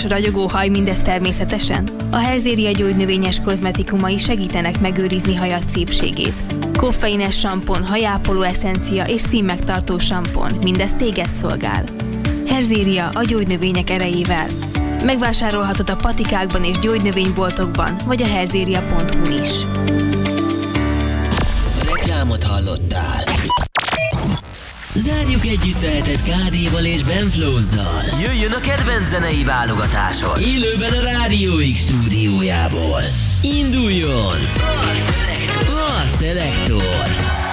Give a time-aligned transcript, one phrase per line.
[0.00, 1.88] csúcs, ragyogó haj, mindez természetesen?
[2.10, 6.34] A Herzéria gyógynövényes kozmetikumai segítenek megőrizni hajat szépségét.
[6.76, 11.84] Koffeines sampon, hajápoló eszencia és színmegtartó sampon, mindez téged szolgál.
[12.46, 14.46] Herzéria a gyógynövények erejével.
[15.04, 19.50] Megvásárolhatod a patikákban és gyógynövényboltokban, vagy a herzéria.hu is.
[21.84, 22.89] Reklámot hallottál.
[24.94, 28.20] Zárjuk együtt a hetet KD-val és Benflow-zal.
[28.22, 30.40] Jöjjön a kedvenc zenei válogatásod.
[30.40, 33.00] Élőben a Rádió X stúdiójából.
[33.42, 34.38] Induljon!
[35.66, 37.49] A Selektor.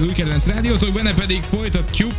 [0.00, 2.14] Az új kedvenc rádiótok, benne pedig folytatjuk,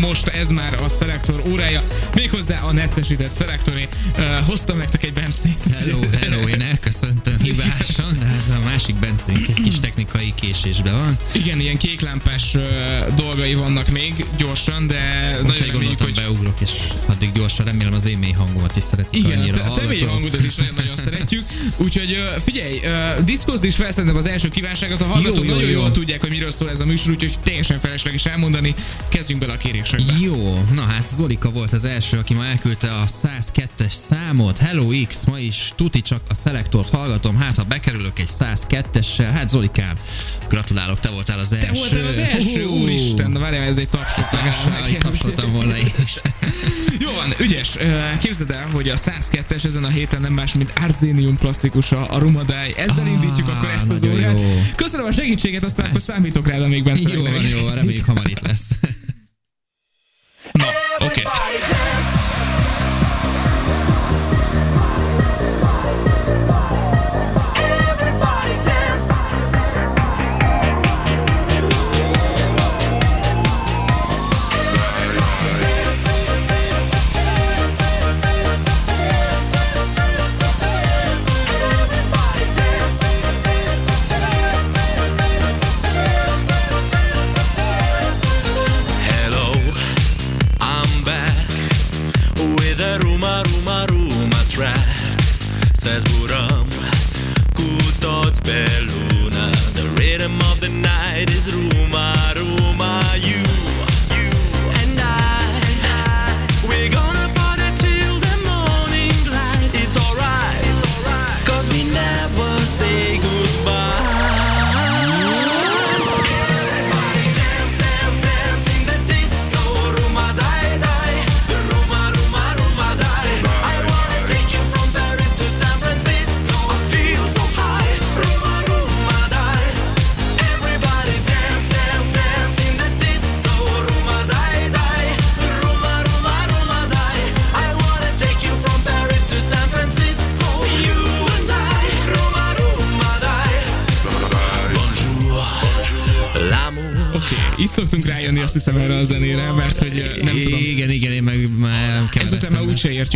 [0.00, 1.82] most ez már a szelektor órája,
[2.14, 3.88] méghozzá a necesített szelektoré.
[4.46, 5.60] hoztam nektek egy bencét.
[5.78, 11.16] Hello, hello, én elköszöntöm hibásan, de hát a másik bencénk egy kis technikai késésben van.
[11.32, 12.56] Igen, ilyen kéklámpás
[13.16, 16.14] dolgai vannak még gyorsan, de Úgy nagyon reméljük, hogy...
[16.14, 16.70] beugrok, és
[17.06, 20.44] addig gyorsan remélem az én mély hangomat is szeretik Igen, a te, te mély hangodat
[20.44, 21.44] is nagyon-nagyon szeretjük.
[21.76, 22.80] Úgyhogy figyelj,
[23.24, 25.78] diszkózd is fel az első kívánságot, a hallgatók jó, jó, nagyon jó.
[25.78, 28.74] jól tudják, hogy miről szól ez a műsor, úgyhogy teljesen felesleges elmondani.
[29.08, 30.12] Kezdjünk bele a kérésekbe.
[30.20, 34.58] Jó, na hát Zolika volt az első, aki ma elküldte a 102-es számot.
[34.58, 39.48] Hello X, ma is tuti csak a szelektort hallgatom, hát ha bekerülök egy 102-essel, hát
[39.48, 39.94] Zolikám,
[40.48, 41.66] gratulálok, te voltál az első.
[41.66, 44.98] Te voltál az első, uh, úristen, na várjál, ez egy tapsot legalább.
[44.98, 46.20] Tapsoltam volna is.
[47.04, 47.76] Jó van, ügyes.
[48.18, 52.74] Képzeld el, hogy a 102-es ezen a héten nem más, mint Arzenium klasszikusa, a Rumadály.
[52.76, 54.38] Ezzel ah, indítjuk akkor ezt az órát.
[54.76, 58.46] Köszönöm a segítséget, aztán akkor számítok rád, amíg bent Jó van, jó, reméljük hamar itt
[58.46, 58.68] lesz.
[60.52, 60.64] Na,
[60.98, 61.20] oké.
[61.20, 61.73] Okay.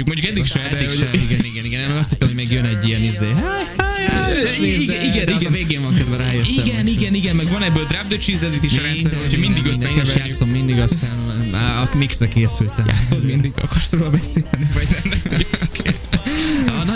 [0.08, 1.10] Mondjuk eddig se, eddig se.
[1.12, 1.80] Igen, igen, igen.
[1.80, 3.34] Én azt hittem, hogy még jön egy ilyen izé.
[4.60, 5.46] Igen, igen, igen.
[5.46, 6.64] A végén van közben rájöttem.
[6.64, 10.16] Igen, igen, igen, meg van ebből Drop the Cheese is a rendszer, hogy mindig összekeverjük.
[10.16, 11.54] Játszom mindig, aztán
[11.92, 12.86] a mixre készültem.
[12.86, 15.40] Játszod mindig, akarsz róla beszélni, vagy nem?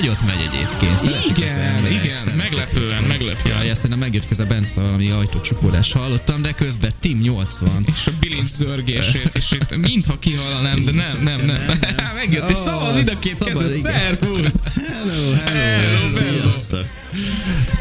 [0.03, 1.01] Nagyot megy egyébként.
[1.37, 3.65] igen, igen, meglepően, meglepően.
[3.65, 7.87] Ja, szerintem megjött közben Bence valami ajtócsukódás hallottam, de közben Tim 80.
[7.87, 8.11] És a
[8.43, 11.79] bilinc zörgését, és itt mintha kihallanám, de nem, nem, nem.
[12.15, 14.61] Megjött, és szabad mind a két kező, szervusz!
[14.75, 16.85] Hello, hello, sziasztok!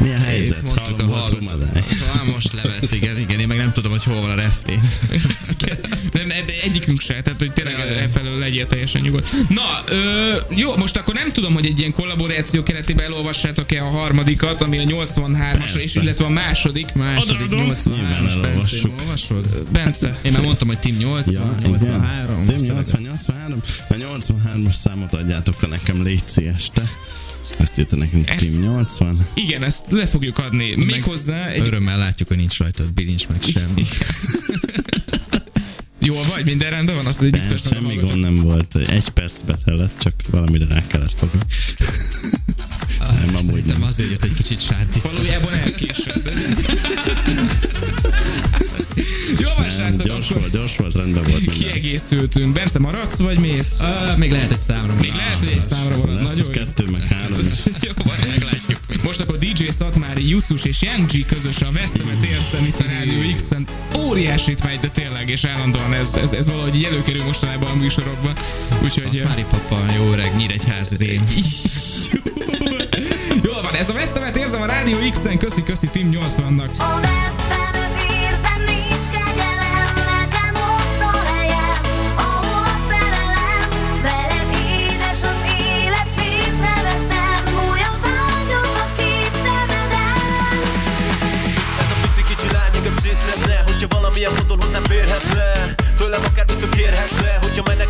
[0.00, 0.62] Mi a helyzet?
[0.62, 1.82] Mondtuk a hallgatómadály.
[2.34, 4.80] Most levett, igen, igen, én meg nem tudom, hogy hol van a refrén.
[6.12, 9.30] nem, egyikünk se, tehát hogy tényleg e felől legyél teljesen nyugodt.
[9.48, 14.62] Na, ö, jó, most akkor nem tudom, hogy egy ilyen kollaboráció keretében elolvassátok-e a harmadikat,
[14.62, 16.92] ami a 83-as, és illetve a második.
[16.94, 19.46] Második 83-as, Bence, olvasod?
[19.72, 20.18] Bence.
[20.22, 22.44] Én már mondtam, hogy Team 80, ja, 83.
[22.44, 23.60] Team 80, 83.
[23.88, 26.22] A 83-as számot adjátok te nekem, légy
[26.56, 26.90] este.
[27.58, 29.26] Ezt írta nekünk ezt, Team 80.
[29.34, 30.74] Igen, ezt le fogjuk adni.
[30.74, 31.66] Méghozzá egy...
[31.66, 33.82] Örömmel látjuk, hogy nincs rajta bilincs meg semmi.
[36.04, 36.44] Jól vagy?
[36.44, 37.06] Minden rendben van?
[37.06, 38.76] Azt, hogy nem, semmi gond nem volt.
[38.76, 41.40] Egy perc betellett, csak valamire rá kellett fogni.
[42.98, 43.82] Ah, nem, amúgy nem.
[43.82, 45.00] azért jött egy kicsit sárti.
[45.02, 46.30] Valójában elkésett.
[49.38, 50.40] Jó van, srácok, gyors akkor...
[50.40, 51.54] volt, gyors volt, rendben volt minden.
[51.54, 52.52] Kiegészültünk.
[52.52, 53.80] Bence, maradsz, vagy mész?
[53.80, 54.94] Uh, még lehet egy számra.
[54.94, 55.98] Még lehet, hogy egy számra marad.
[55.98, 57.38] Szóval Nagyon kettő, meg három.
[57.86, 58.78] jó, van, meglátjuk.
[59.02, 63.34] Most akkor DJ Szatmári, Jucus és Young G közös a Vesztemet érszem itt a Rádió
[63.34, 63.66] X-en.
[63.98, 68.32] Óriásit megy, de tényleg, és állandóan ez, ez, ez valahogy előkerül mostanában a műsorokban.
[68.82, 69.12] Úgyhogy...
[69.12, 71.22] Szatmári papa, jó öreg, Nyíregyházi rém.
[73.44, 75.38] Jól van, ez a Vesztemet érzem a Rádió X-en.
[75.38, 77.11] Köszi, köszi Tim 80-nak.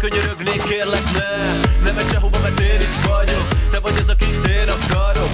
[0.09, 1.37] Könyörögnék kérlek ne.
[1.85, 3.49] Nem megy sehova mert én itt vagyok.
[3.71, 5.31] Te vagy az akit én akarok.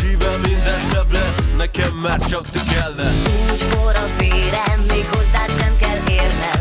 [0.00, 1.38] G-vel minden szebb lesz.
[1.56, 3.12] Nekem már csak te kellene
[3.50, 6.53] Úgy forrad vérem Még hozzád sem kell érnem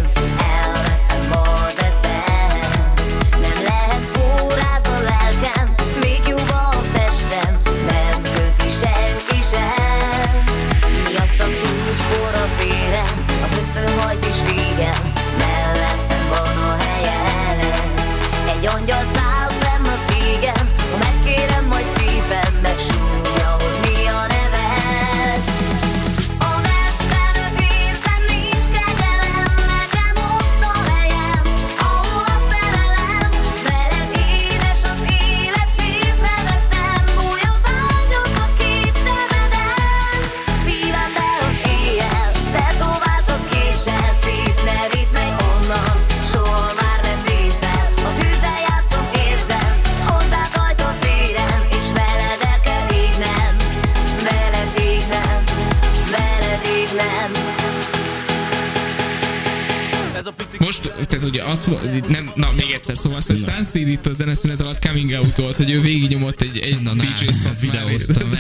[63.74, 67.26] Sunseed itt a zeneszünet alatt coming out volt, hogy ő végignyomott egy, egy Na, DJ
[67.44, 68.30] na, videóztam.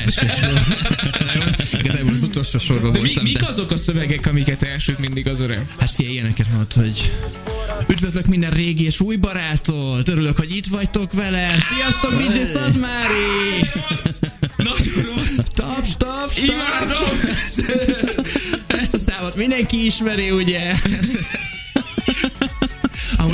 [1.79, 3.23] Igazából az utolsó sorban de mi, voltam.
[3.23, 5.65] mik azok a szövegek, amiket elsőt mindig az öreg?
[5.79, 7.11] Hát figyelj, ilyeneket mondod, hogy
[7.87, 10.07] Üdvözlök minden régi és új barátot!
[10.07, 11.59] Örülök, hogy itt vagytok velem!
[11.75, 13.65] Sziasztok, DJ Szadmári!
[14.57, 15.37] Nagyon rossz!
[15.53, 17.19] Taps, taps, Imádom!
[18.67, 20.73] Ezt a számot mindenki ismeri, ugye?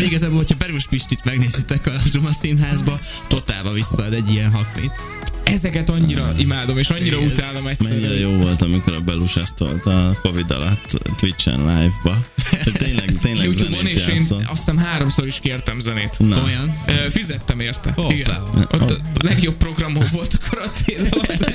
[0.09, 5.18] Igazából, hogyha Berus Pistit megnézitek a Duma színházba, totálba visszaad egy ilyen haknit.
[5.53, 7.29] Ezeket annyira imádom, és annyira Igen.
[7.29, 8.19] utálom Mennyire egyszerűen.
[8.19, 12.25] jó volt, amikor a Belus ezt a Covid alatt Twitch-en live-ba.
[12.73, 16.15] Tényleg, tényleg Youtube-on, és én azt hiszem háromszor is kértem zenét.
[16.19, 16.43] Na.
[16.43, 16.77] Olyan?
[16.87, 17.91] Ö, Fizettem érte.
[17.91, 18.13] Hoppá.
[18.13, 18.41] Igen.
[18.71, 21.45] Ott a legjobb programom volt a karantén az,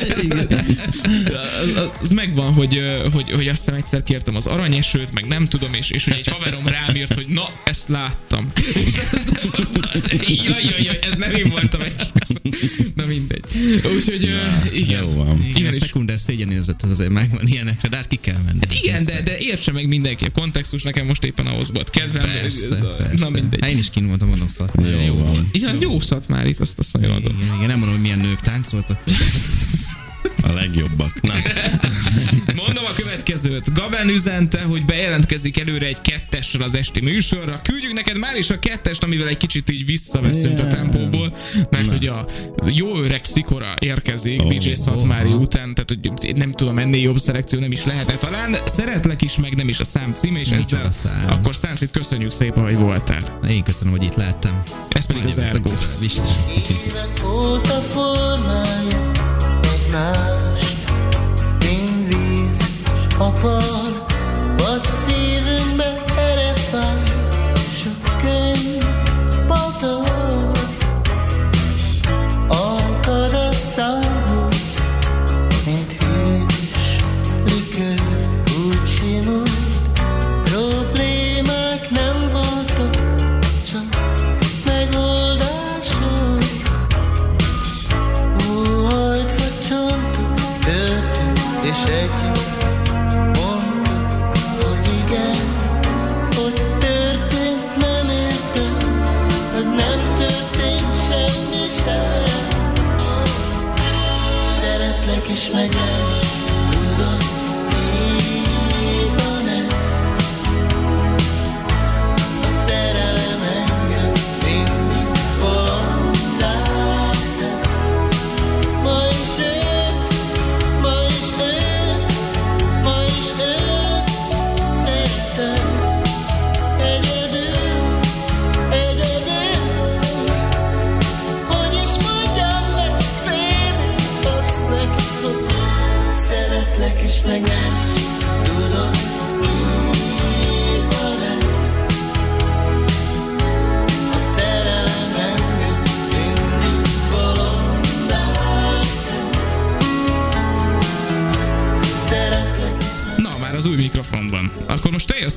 [1.77, 2.83] az, az megvan, hogy,
[3.13, 6.29] hogy, hogy azt hiszem egyszer kértem az aranyesőt, meg nem tudom, és, és hogy egy
[6.29, 8.51] haverom rám írt, hogy na, ezt láttam.
[8.57, 9.29] És ez,
[10.27, 11.81] jaj, jaj, jaj, ez nem én voltam.
[12.95, 13.45] Na mindegy.
[13.93, 14.23] Úgyhogy
[14.73, 15.03] igen.
[15.03, 15.43] Jó van.
[15.55, 18.59] Igen, a is szekunder szégyenérzet az azért megvan ilyenekre, de hát ki kell menni.
[18.61, 22.23] Hát igen, de, de értse meg mindenki a kontextus, nekem most éppen ahhoz volt kedvem.
[22.23, 23.15] Persze, ez a, persze.
[23.19, 23.61] Na mindegy.
[23.61, 24.73] Hát én is kín voltam, mondom szat.
[24.83, 25.49] Jó jó van.
[25.53, 27.37] Igen, jó szat már itt, azt, azt nagyon adom.
[27.41, 29.03] Igen, igen, nem mondom, hogy milyen nők táncoltak.
[30.49, 31.21] A legjobbak.
[31.21, 31.33] Na,
[32.65, 33.73] Mondom a következőt.
[33.75, 37.61] Gaben üzente, hogy bejelentkezik előre egy kettessel az esti műsorra.
[37.63, 41.37] Küldjük neked már is a kettest, amivel egy kicsit így visszaveszünk a tempóból,
[41.71, 42.27] mert hogy a
[42.67, 47.59] jó öreg Szikora érkezik Ó, DJ Szatmári után, tehát hogy nem tudom, ennél jobb szelekció
[47.59, 48.57] nem is lehetne talán.
[48.65, 51.31] Szeretlek is, meg nem is a szám címe, és Micsoda ezzel szám.
[51.31, 53.39] akkor Szánszit köszönjük szépen, hogy voltál.
[53.49, 54.63] Én köszönöm, hogy itt lehettem.
[54.89, 55.71] Ez pedig az Ergo.
[56.01, 59.04] Évek óta formáljuk
[59.95, 60.77] egymást,
[61.59, 62.59] mint víz
[62.95, 63.33] s a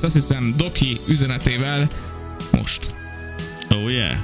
[0.00, 1.88] Jössz azt hiszem Doki üzenetével
[2.50, 2.94] most.
[3.70, 4.16] oh yeah.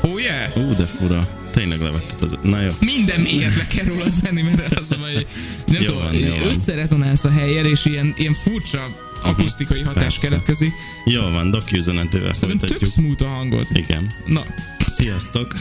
[0.00, 0.56] Oh yeah!
[0.56, 1.28] Ú, de fura.
[1.52, 2.38] Tényleg levetted az...
[2.42, 2.70] Na jó.
[2.80, 5.26] minden mélyet le kell rólad venni, mert az a baj,
[5.66, 6.48] nem tudom, van.
[6.48, 10.28] összerezonálsz a helyjel, és ilyen, ilyen furcsa akusztikai hatás Persze.
[10.28, 10.72] keletkezik.
[11.04, 13.66] Jó van, Doki üzenetével Szerintem tök smooth a hangod.
[13.72, 14.14] Igen.
[14.26, 14.40] Na,
[14.78, 15.54] Sziasztok!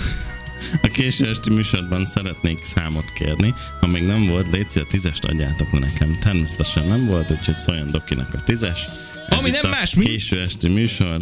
[0.81, 3.53] A késő esti műsorban szeretnék számot kérni.
[3.79, 6.17] Ha még nem volt, légy a tízest adjátok nekem.
[6.19, 8.87] Természetesen nem volt, úgyhogy szóljon Dokinak a tízes.
[9.37, 11.17] Ami nem más, mint- Késő esti műsor.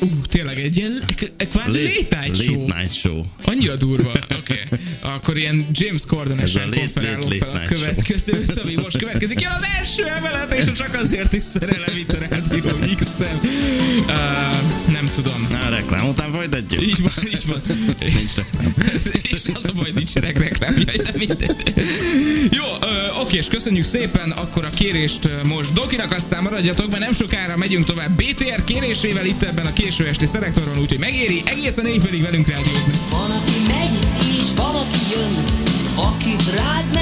[0.00, 1.02] Ú, tényleg egy ilyen
[1.50, 2.60] kvázi late night show.
[2.60, 3.20] Late night show.
[3.42, 4.10] Annyira durva.
[4.38, 4.52] Oké.
[4.52, 4.78] Okay.
[5.02, 9.40] Akkor ilyen James Corden-esen late, konferálom late, fel a late következőt, ami most következik.
[9.40, 13.40] Jön az első emelet, és csak azért is szerelem itt a Rádió X-en.
[14.06, 15.46] Uh, nem tudom.
[15.50, 16.82] Na, a reklám után folytatjuk.
[16.82, 17.60] Így van, így van.
[17.98, 18.74] Nincs reklám.
[19.22, 21.74] és az a baj, nincsenek reklámjai, de mindegy.
[22.50, 27.12] Jó, ö, oké, és köszönjük szépen akkor a kérést most Dokinak, aztán maradjatok, mert nem
[27.12, 32.22] sokára megyünk tovább BTR kérésével itt ebben a késő esti szelektoron, úgyhogy megéri egészen éjfélig
[32.22, 32.92] velünk rádiózni.
[33.10, 33.98] Van, aki megy,
[34.38, 35.44] és van, aki jön,
[35.96, 36.99] aki rád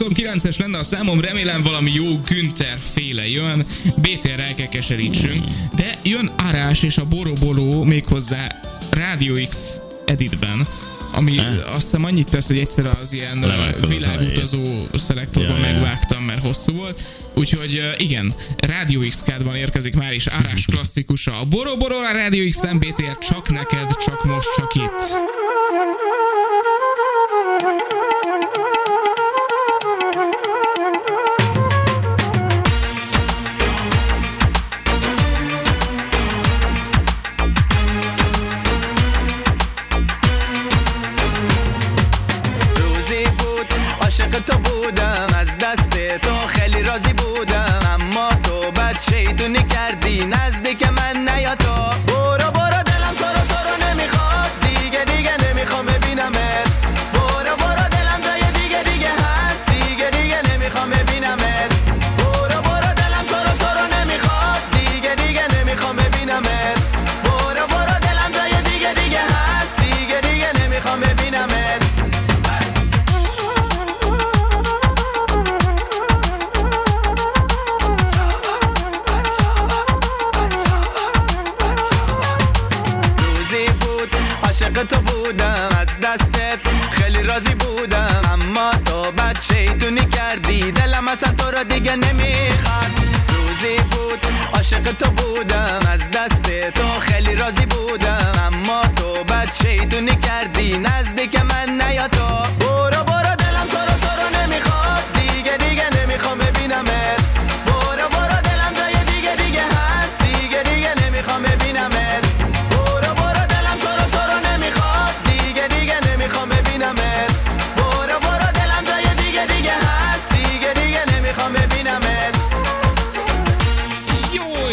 [0.00, 3.66] 29-es lenne a számom, remélem valami jó Günther féle jön,
[3.96, 5.44] BTR-re elkekeserítsünk,
[5.76, 10.66] de jön Arás és a Boroboló méghozzá Radio X editben
[11.12, 11.74] ami eh?
[11.74, 13.44] azt hiszem annyit tesz, hogy egyszer az ilyen
[13.88, 17.02] világutazó szelektorban ja, megvágtam, mert hosszú volt.
[17.34, 18.34] Úgyhogy igen,
[18.66, 21.38] Radio x kádban érkezik már is árás klasszikusa.
[21.40, 25.18] A Boroboro a Radio x MBTR csak neked, csak most, csak itt.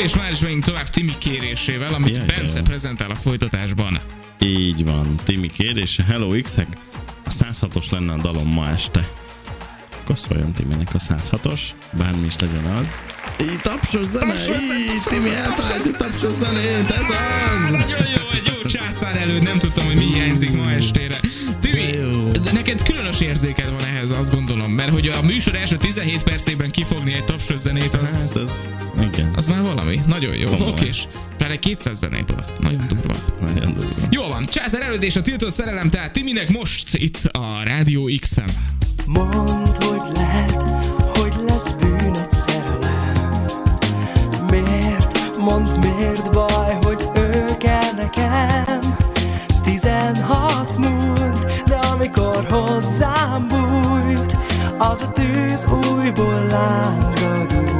[0.07, 3.99] És már is megyünk tovább Timi kérésével, amit Jaj, Bence prezentál a folytatásban.
[4.39, 6.03] Így van, Timi kérdése.
[6.03, 6.67] Hello X-ek,
[7.25, 9.07] a 106-os lenne a dalom ma este.
[10.01, 12.95] Akkor szóljon Timinek a 106-os, bármi is legyen az.
[13.41, 17.71] Így tapsos zene, így Timi eltalálja tapsos zenét, ez az!
[17.71, 21.19] Nagyon jó, egy jó császár előtt, nem tudtam, hogy mi hiányzik ma estére.
[22.53, 27.13] Neked különös érzéked van ehhez, azt gondolom, mert hogy a műsor első 17 percében kifogni
[27.13, 28.67] egy tapsos zenét, Hát az,
[29.01, 30.01] igen, az már valami.
[30.07, 30.49] Nagyon jó.
[30.67, 31.03] Oké, és
[31.37, 32.45] pláne 200 zenéből.
[32.59, 33.13] Nagyon durva.
[33.41, 34.07] nagyon durva.
[34.09, 38.49] Jó van, Császár előtt és a tiltott szerelem, tehát Timinek most itt a Rádió X-en.
[39.05, 40.63] Mondd, hogy lehet,
[41.17, 43.45] hogy lesz bűnöd szerelem
[44.49, 48.79] Miért, mondd miért baj, hogy ő kell nekem
[49.63, 50.36] Tizenhat múlt, de
[53.47, 54.37] bújt
[54.77, 57.76] Az a tűz újból lángra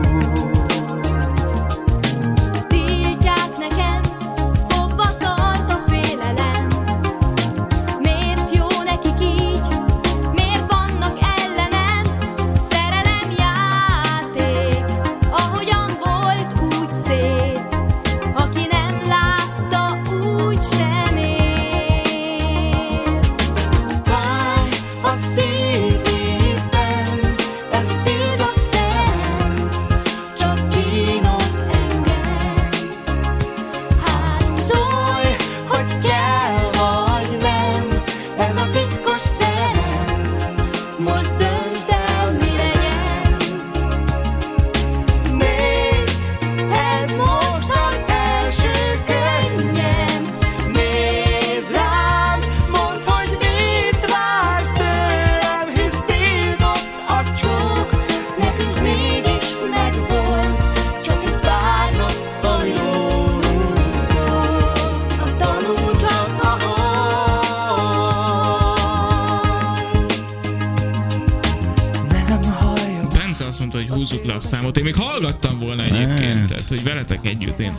[74.27, 74.77] le a számot.
[74.77, 76.47] Én még hallgattam volna egyébként, Hát.
[76.47, 77.73] tehát, hogy veletek együtt én.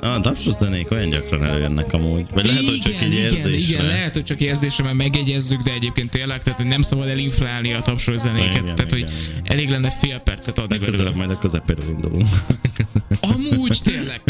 [0.00, 2.26] A tapsos zenék olyan gyakran előjönnek amúgy.
[2.32, 3.72] Vagy lehet, hogy csak egy igen, érzésre.
[3.72, 7.72] igen, lehet, hogy csak érzésre, mert megegyezzük, de egyébként tényleg, tehát hogy nem szabad elinflálni
[7.72, 9.12] a tapsol zenéket, Igen, tehát hogy igen.
[9.44, 12.28] elég lenne fél percet adni Legközelebb majd a közepéről indulunk.
[13.20, 14.20] Amúgy tényleg,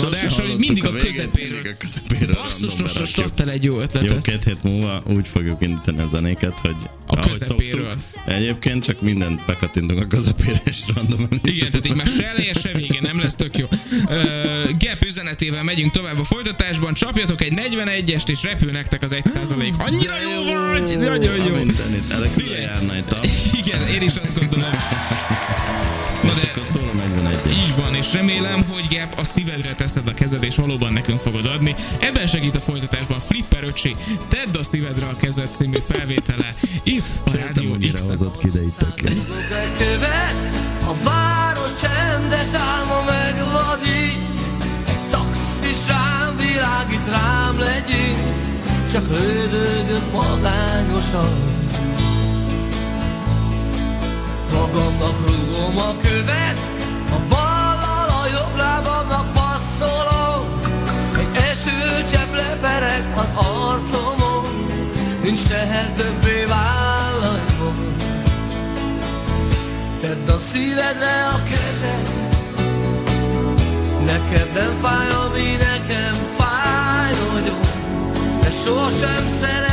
[0.00, 1.50] kéne egy olyan Sose adás, hogy mindig a, a közepéről.
[1.52, 4.22] mindig a közepéről Basszus, most most adtál egy jó Jó, ötletet.
[4.24, 7.88] két hét múlva úgy fogjuk indítani a zenéket, hogy A közepéről.
[7.88, 12.52] szoktuk, egyébként csak mindent bekattintunk a közepére és random Igen, tehát így már se eleje,
[12.52, 13.66] se vége, nem lesz tök jó.
[14.10, 14.24] Ö,
[14.78, 16.94] Gap üzenetével megyünk tovább a folytatásban.
[16.94, 19.76] Csapjatok egy 41-est, és repül nektek az 1%.
[19.78, 20.98] Annyira jó vagy!
[20.98, 21.54] Nagyon jó!
[21.54, 23.26] Mindenit, erre járna tap.
[23.64, 24.70] Igen, én is azt gondolom.
[26.26, 29.74] Na És de akkor szól a 41 így van, és remélem, hogy Gap a szívedre
[29.74, 31.74] teszed a kezed, és valóban nekünk fogod adni.
[31.98, 33.96] Ebben segít a folytatásban Flipper öcsi,
[34.28, 36.54] Tedd a szívedre a kezed című felvétele.
[36.82, 38.08] Itt a Féltem, Rádió X-en.
[38.08, 39.22] hozott ki, de itt egy
[39.78, 44.18] követ, a város csendes álma megvadít.
[44.88, 48.18] Egy taxis rám világít, rám legyint,
[48.90, 51.65] csak lődögött magányosan.
[54.56, 56.58] Magamnak rúgom a követ,
[57.10, 60.44] a ballal a jobb lábamnak passzolom.
[61.18, 64.44] Egy esőcsepp lepereg az arcomon,
[65.22, 67.94] nincs teher többé vállaimon.
[70.00, 72.08] Tedd a szívedre a kezed
[74.06, 77.60] Neked nem fáj, ami nekem fáj nagyon
[78.40, 79.65] De sosem szerettél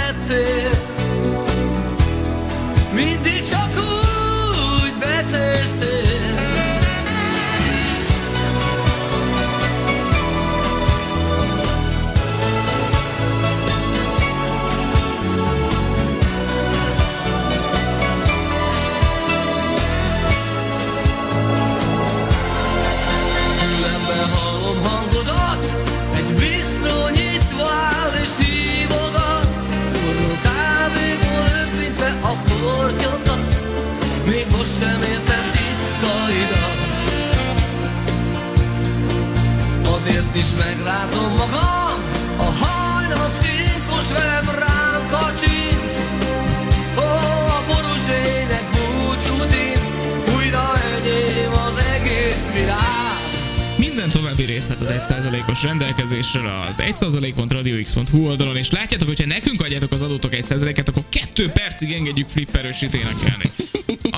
[54.68, 60.90] részlet az 1%-os rendelkezésre az 1%.radiox.hu oldalon, és látjátok, hogyha nekünk adjátok az adótok 1%-et,
[60.90, 63.52] akkor 2 percig engedjük flipperősít énekelni.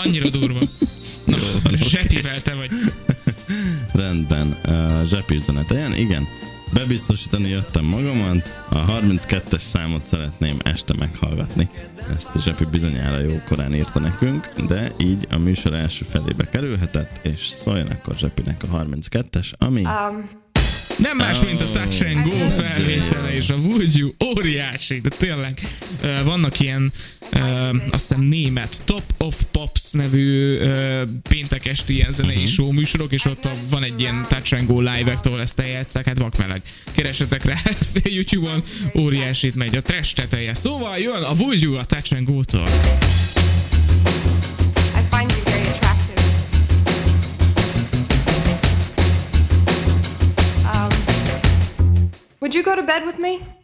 [0.04, 0.60] Annyira durva.
[1.24, 1.38] Na,
[1.76, 2.72] zsepivel te vagy.
[3.94, 5.76] Rendben, uh, zsepi üzenete.
[5.76, 6.28] Ilyen, igen.
[6.76, 11.70] Bebiztosítani jöttem magamat, a 32-es számot szeretném este meghallgatni.
[12.16, 17.46] Ezt Zsepi bizonyára jó korán írta nekünk, de így a műsor első felébe kerülhetett, és
[17.46, 19.84] szóljon akkor Zsepinek a 32-es, ami...
[20.98, 25.60] Nem más, mint a Touch and Go felvétele és a Would You óriási, de tényleg
[26.24, 26.92] vannak ilyen
[27.32, 33.12] ö, azt hiszem német Top of Pops nevű ö, péntek esti ilyen zenei show műsorok,
[33.12, 36.62] és ott a, van egy ilyen Touch and Go live ahol ezt eljátszák, hát vakmeleg.
[36.92, 37.56] Keresetek rá
[38.04, 38.64] YouTube-on,
[38.98, 40.54] óriásit megy a trash teteje.
[40.54, 42.70] Szóval jön a Would You a Touch and Go-tól.
[52.76, 53.55] Go to bed with me?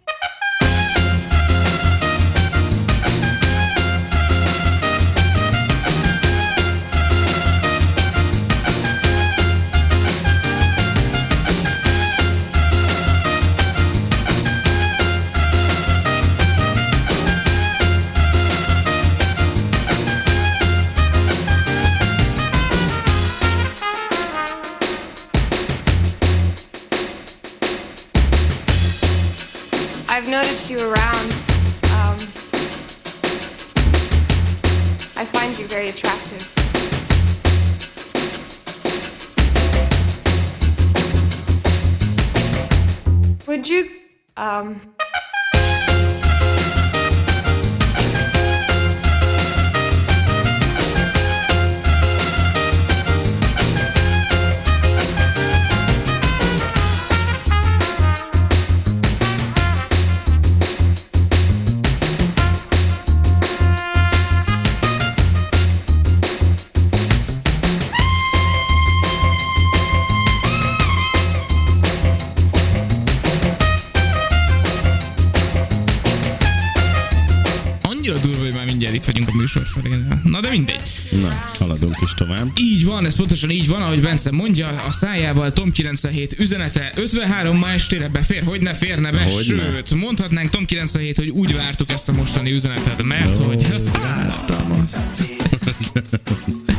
[83.42, 88.44] Pontosan így van, ahogy Bence mondja, a szájával Tom 97 üzenete 53 ma estére befér,
[88.44, 89.42] hogy ne férne be, Hogyne.
[89.42, 93.68] sőt, mondhatnánk Tom 97, hogy úgy vártuk ezt a mostani üzenetet, mert hogy
[94.02, 95.08] Vártam azt.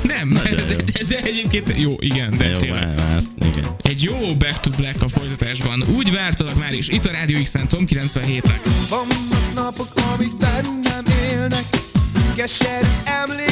[0.15, 2.97] nem, de, de, de, de, egyébként jó, igen, de Jó, tényleg.
[2.97, 3.77] vár, igen.
[3.83, 5.85] Egy jó Back to Black a folytatásban.
[5.95, 8.61] Úgy vártalak már is, itt a Rádió X-en Tom 97-nek.
[8.89, 11.65] Vannak napok, amik bennem élnek
[12.37, 13.52] Keserű emlékek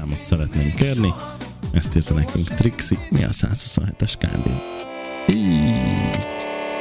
[0.00, 1.14] számot szeretném kérni.
[1.72, 2.98] Ezt írta nekünk Trixi.
[3.10, 4.50] Mi a 127-es kándi?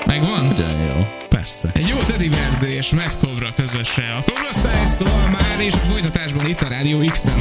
[0.05, 0.45] Megvan?
[0.45, 1.05] Nagyon jó.
[1.29, 1.69] Persze.
[1.73, 4.15] Egy jó Teddy Berzé és Matt Cobra közöse.
[4.17, 7.39] A Cobra Style szól már, és a folytatásban itt a Rádió X-en.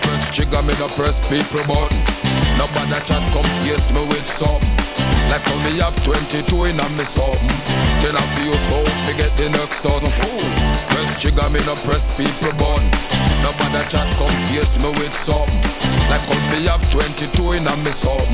[0.00, 2.33] Press trigger, me no press people button.
[2.64, 4.72] Nobody chat come face me with something.
[5.28, 7.52] Like when me have 22 in a me something.
[8.00, 10.48] Then I feel so forget the next thousand fool.
[10.88, 12.88] Press trigger, me no press people button.
[13.44, 15.60] Nobody chat come face me with something.
[16.08, 18.32] Like when me have 22 in a me something.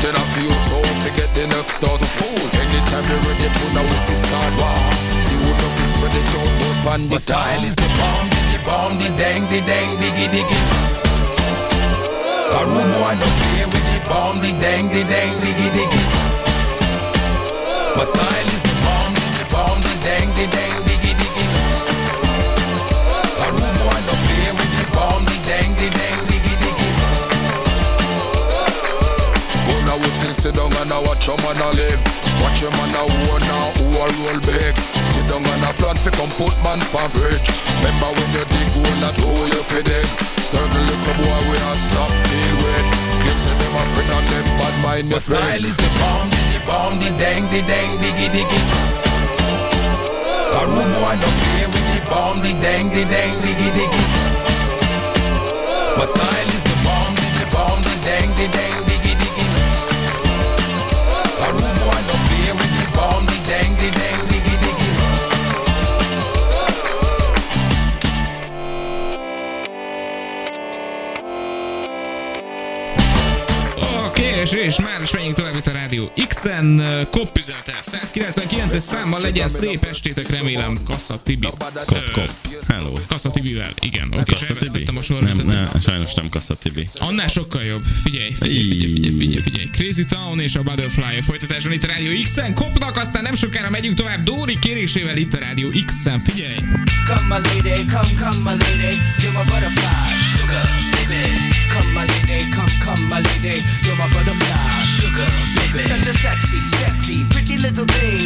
[0.00, 2.40] Then I feel so forget the next thousand fool.
[2.56, 4.72] Anytime you ready, put now we see start war.
[5.20, 8.24] See who know fi spread it out, but on the style is the bomb,
[8.56, 11.05] the bomb, the dang, the dang, diggy, diggy.
[12.46, 16.02] Rude boy no play with the bomb, the dang, the dang, diggy diggy.
[17.96, 20.65] My style is the bomb, the bomb, the dang, the dang,
[30.46, 32.02] sit, down and I watch your man a live.
[32.42, 34.74] Watch your man a own now who a roll big.
[35.10, 37.48] Sit down and a plan fi come put man pan fridge.
[37.82, 40.06] Remember when you dig hole that hole you fi dig.
[40.42, 42.86] Certain little boy we stop deal with.
[43.26, 45.42] Clips them a friend and them bad mind your friend.
[45.42, 48.60] style is the bomb, the bomb, the dang, the dang, diggy diggy.
[50.66, 54.02] Rude boy no play with the bomb, the dang, the dang, diggy diggy.
[55.98, 58.85] My style is the bomb, the bomb, the dang, the dang,
[74.46, 76.82] és, és már is menjünk tovább itt a Rádió X-en.
[77.10, 81.46] Kopp üzenete 199-es számmal legyen szép estétek, remélem Kassa Tibi.
[81.46, 82.30] Kop, kop.
[82.68, 82.92] Hello.
[83.06, 84.08] Kassa Tibivel, igen.
[84.12, 84.84] Oké, és Kassa Tibi?
[84.86, 85.46] a Nem, sorvezetet.
[85.46, 86.88] nem, sajnos nem Kassa Tibi.
[86.98, 87.84] Annál sokkal jobb.
[88.02, 89.66] Figyelj, figyelj, figyelj, figyelj, figyelj, figyelj.
[89.70, 92.54] Crazy Town és a Butterfly a folytatáson itt a Rádió X-en.
[92.54, 96.20] Kopnak, aztán nem sokára megyünk tovább Dóri kérésével itt a Rádió X-en.
[96.20, 96.56] Figyelj!
[97.06, 100.68] Come my lady, come, come my lady, you're my butterfly, sugar,
[101.08, 101.35] baby.
[101.76, 105.28] Come my lady, come, come my lady, you're my butterfly, sugar,
[105.60, 105.84] baby.
[105.84, 108.25] Such a sexy, sexy, pretty little thing.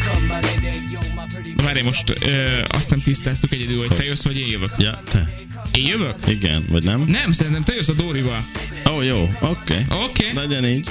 [1.27, 1.63] Pretty.
[1.63, 4.71] Várj, most ö, azt nem tisztáztuk egyedül, hogy te jössz, vagy én jövök.
[4.77, 5.33] Ja, te.
[5.73, 6.15] Én jövök?
[6.27, 7.03] Igen, vagy nem?
[7.07, 8.45] Nem, szerintem te jössz a Dórival.
[8.91, 9.85] Ó, oh, jó, oké.
[9.89, 10.29] Oké.
[10.29, 10.47] Okay.
[10.47, 10.89] Legyen így.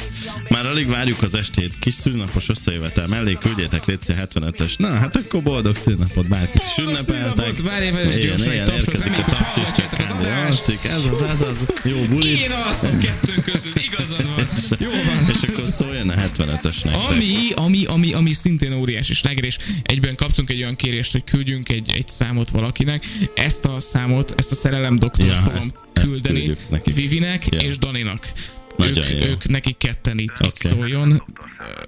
[0.48, 1.78] Már alig várjuk az estét.
[1.78, 4.76] Kis szülnapos összejövetel mellé küldjétek Léci 75-ös.
[4.78, 7.58] Na, hát akkor boldog szülnapot bárkit is ünnepeltek.
[7.58, 10.78] Várj, várj, gyorsan egy tapsot, reméljük, hogy hallgatjátok az adást.
[10.84, 11.66] Ez az, ez az.
[11.84, 12.38] Jó bulit.
[12.38, 14.48] Én alszom kettőnk közül, igazad van.
[14.78, 15.30] Jó van.
[15.30, 17.10] És akkor szóljon a 75-ös nektek.
[17.10, 21.68] Ami, ami, ami, ami szintén óriási sláger, és egyben kaptunk egy olyan kérést, hogy küldjünk
[21.68, 23.06] egy, egy számot valakinek.
[23.34, 26.56] Ezt a számot, ezt a szerelem doktort Ja, fogom ezt küldeni.
[26.84, 27.58] Vivinek Ja.
[27.58, 28.32] és Daninak.
[28.76, 29.30] Nagyon ők, jó.
[29.30, 30.68] ők nekik ketten itt, itt Oké.
[30.68, 31.22] szóljon.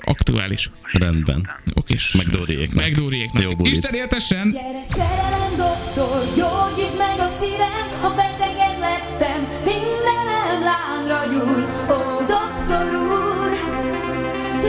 [0.04, 0.70] Aktuális.
[0.92, 1.48] Rendben.
[1.74, 2.12] Okés.
[2.12, 2.82] Meg Dóriéknak.
[2.82, 3.42] Meg Dóriéknak.
[3.42, 3.72] Jó bulit.
[3.74, 4.50] Isten éltessen!
[4.50, 11.62] Gyere szerelem doktor, gyógyítsd meg a szívem, ha beteged lettem, mindenem lángra gyúl.
[11.90, 13.50] Ó, doktor úr,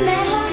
[0.06, 0.53] ne hagyd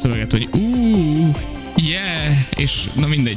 [0.00, 1.32] szöveget, hogy ú,
[1.76, 3.29] yeah, és na mindegy.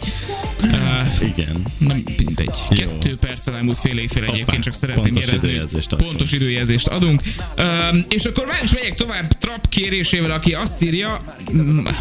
[3.63, 6.09] Elmúlt fél évfél egyébként, csak szeretném pontos időjelzést adtunk.
[6.09, 7.21] pontos időjelzést adunk.
[7.57, 11.21] Um, és akkor már is megyek tovább Trap kérésével, aki azt írja,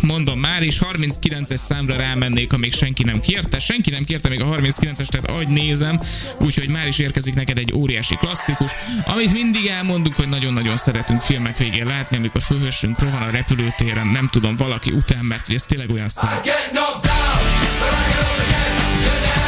[0.01, 3.59] mondom már is, 39-es számra rámennék, ha még senki nem kérte.
[3.59, 6.01] Senki nem kérte még a 39-es, tehát agy nézem,
[6.39, 8.71] úgyhogy már is érkezik neked egy óriási klasszikus,
[9.07, 14.29] amit mindig elmondunk, hogy nagyon-nagyon szeretünk filmek végén látni, amikor főhősünk rohan a repülőtéren, nem
[14.29, 16.41] tudom, valaki után, mert ugye ez tényleg olyan szám.
[16.43, 17.43] Get knocked down,
[17.79, 19.42] but I get up again.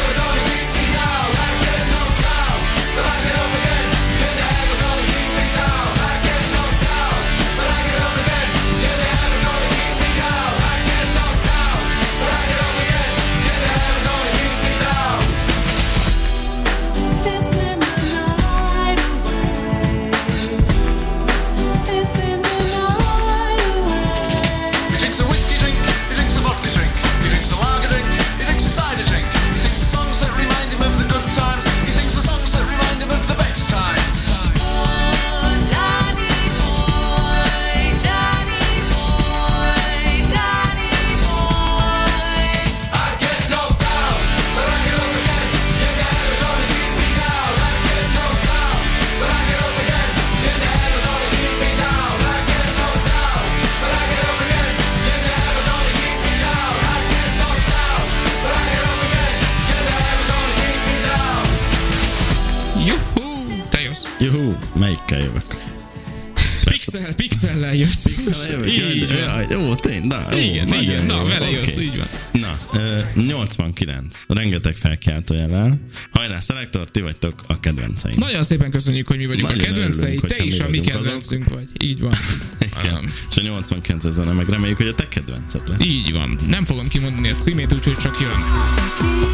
[68.50, 68.72] Jövök?
[68.72, 69.44] Így van.
[69.50, 72.40] Jó, tény, na, Igen, nagyon igen, na, vele jössz, így van.
[72.40, 74.24] Na, ö, 89.
[74.28, 75.80] Rengeteg felkiáltó jellel.
[76.10, 78.14] Hajrá, Szelektor, ti vagytok a kedvenceim.
[78.18, 81.48] Nagyon szépen köszönjük, hogy mi vagyunk Nagyon a kedvencei, örülünk, te is a mi kedvencünk
[81.48, 81.68] vagy.
[81.80, 82.12] Így van.
[82.82, 83.10] Igen.
[83.30, 85.84] És a 89 zene meg reméljük, hogy a te kedvenced lesz.
[85.84, 86.38] Így van.
[86.48, 89.34] Nem fogom kimondani a címét, úgyhogy csak jön.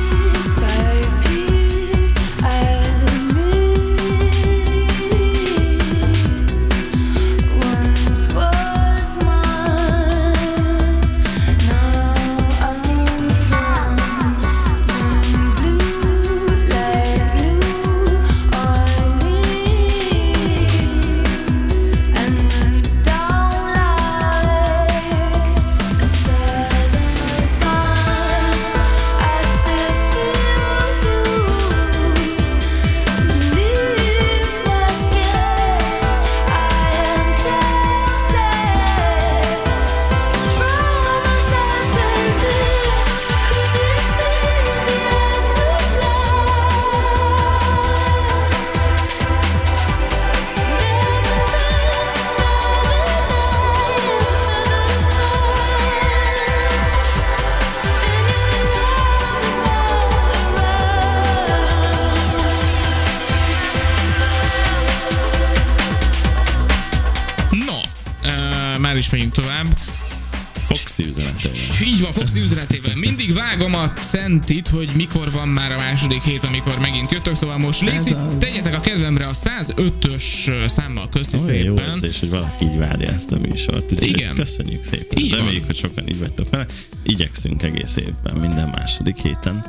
[73.99, 78.75] Centit, hogy mikor van már a második hét, amikor megint jöttök, szóval most léci, tegyetek
[78.75, 81.91] a kedvemre a 105-ös számmal köszi Olyan jó szépen.
[81.91, 83.93] érzés, hogy valaki így várja ezt a műsort.
[83.93, 84.35] Úgyhogy Igen.
[84.35, 85.19] Köszönjük szépen.
[85.19, 85.39] Így van.
[85.39, 86.67] Reméljük, hogy sokan így vagytok vele.
[87.03, 89.65] Igyekszünk egész évben minden második héten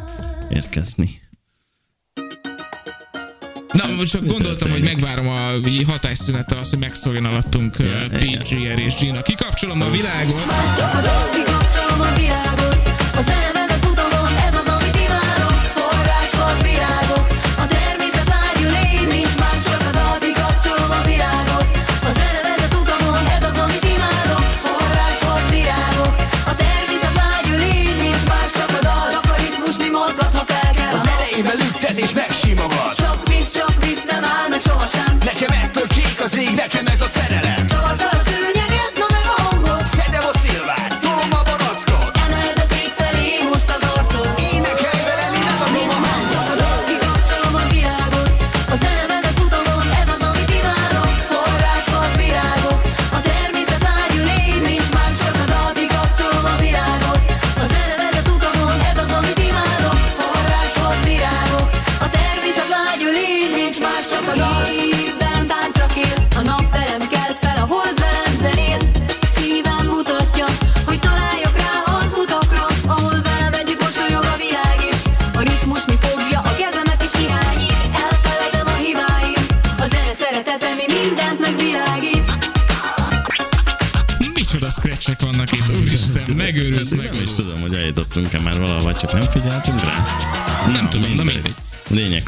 [0.49, 1.19] érkezni.
[3.73, 5.51] Na, most csak gondoltam, hogy megvárom a
[5.87, 9.21] hatásszünettel azt, hogy megszóljon alattunk yeah, PGR és Gina.
[9.21, 10.43] Kikapcsolom a világot.
[10.77, 12.40] Csak a dolg, kikapcsolom a világot
[36.37, 36.85] ettől kék az ég, nekem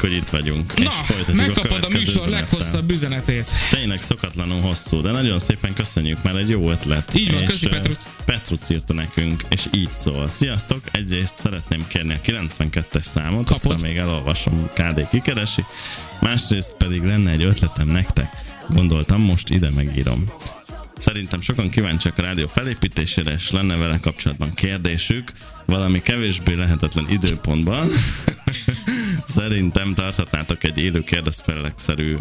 [0.00, 0.72] hogy itt vagyunk.
[0.76, 2.40] és Na, folytatjuk megkapod a következő műsor üzenettel.
[2.40, 3.48] leghosszabb üzenetét.
[3.70, 7.14] Tényleg szokatlanul hosszú, de nagyon szépen köszönjük, mert egy jó ötlet.
[7.14, 8.06] Így van, És, köszi, Petruc.
[8.24, 10.28] Petruc írta nekünk, és így szól.
[10.28, 13.70] Sziasztok, egyrészt szeretném kérni a 92-es számot, Kapod.
[13.70, 15.64] aztán még elolvasom, KD kikeresi.
[16.20, 18.30] Másrészt pedig lenne egy ötletem nektek.
[18.68, 20.32] Gondoltam, most ide megírom.
[20.96, 25.30] Szerintem sokan kíváncsiak a rádió felépítésére, és lenne vele kapcsolatban kérdésük,
[25.66, 27.88] valami kevésbé lehetetlen időpontban.
[29.24, 32.16] Szerintem tarthatnátok egy élő kérdezfelelekszerű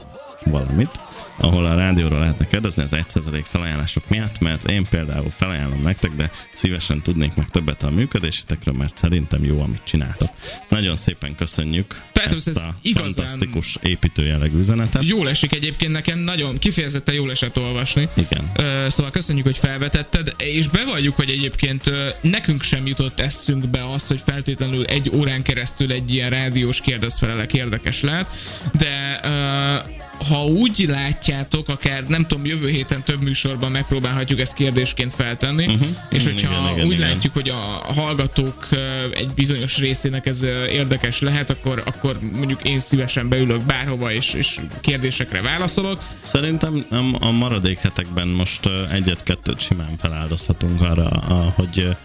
[0.45, 0.89] valamit,
[1.37, 6.31] ahol a rádióról lehetne kérdezni az 1% felajánlások miatt, mert én például felajánlom nektek, de
[6.51, 10.29] szívesen tudnék meg többet a működésetekről, mert szerintem jó, amit csináltok.
[10.69, 15.03] Nagyon szépen köszönjük Petrus, ezt ez a igazán- fantasztikus építőjellegű üzenetet.
[15.03, 18.09] Jól esik egyébként nekem, nagyon kifejezetten jól esett olvasni.
[18.13, 18.51] Igen.
[18.55, 24.07] Ö, Szóval köszönjük, hogy felvetetted, és bevalljuk, hogy egyébként ö, nekünk sem jutott eszünkbe az,
[24.07, 28.31] hogy feltétlenül egy órán keresztül egy ilyen rádiós kérdezfelelek érdekes lehet,
[28.71, 35.13] de ö, ha úgy látjátok, akár nem tudom, jövő héten több műsorban megpróbálhatjuk ezt kérdésként
[35.13, 35.87] feltenni, uh-huh.
[36.09, 37.09] és hogyha Igen, igen, úgy igen.
[37.09, 38.67] látjuk, hogy a hallgatók
[39.13, 44.59] egy bizonyos részének ez érdekes lehet, akkor, akkor mondjuk én szívesen beülök bárhova, és, és
[44.81, 46.03] kérdésekre válaszolok.
[46.21, 46.85] Szerintem
[47.19, 51.09] a, maradék hetekben most egyet-kettőt simán feláldozhatunk arra,
[51.55, 51.95] hogy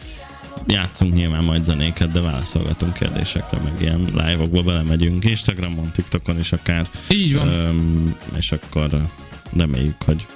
[0.66, 6.88] játszunk nyilván majd zenéket, de válaszolgatunk kérdésekre, meg ilyen live-okba belemegyünk Instagramon, TikTokon is akár.
[7.11, 7.48] Így van.
[7.48, 9.09] Öm, és akkor
[9.56, 10.26] reméljük, hogy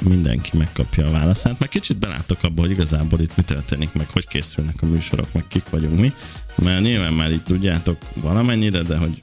[0.00, 4.26] mindenki megkapja a válaszát, meg kicsit beláttok abba, hogy igazából itt mi történik, meg hogy
[4.26, 6.12] készülnek a műsorok, meg kik vagyunk mi,
[6.54, 9.22] mert nyilván már így tudjátok valamennyire, de hogy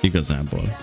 [0.00, 0.76] igazából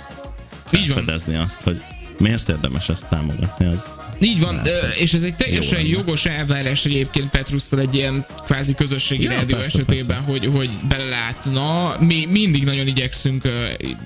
[0.65, 1.81] felfedezni azt, hogy
[2.17, 6.85] miért érdemes ezt támogatni, az Így van, Hát, és ez egy teljesen jó jogos elvárás
[6.85, 11.95] egyébként Petrusszal egy ilyen kvázi közösségi Ja, rádió persze, esetében, hogy, hogy belátna.
[11.99, 13.43] Mi mindig nagyon igyekszünk